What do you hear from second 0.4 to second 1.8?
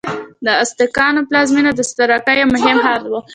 د ازتکانو پلازمینه